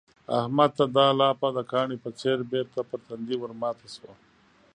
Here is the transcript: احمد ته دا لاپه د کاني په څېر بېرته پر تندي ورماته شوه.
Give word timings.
احمد 0.39 0.69
ته 0.77 0.85
دا 0.97 1.07
لاپه 1.19 1.47
د 1.57 1.59
کاني 1.71 1.97
په 2.03 2.09
څېر 2.19 2.37
بېرته 2.51 2.79
پر 2.89 2.99
تندي 3.07 3.35
ورماته 3.39 3.87
شوه. 3.95 4.13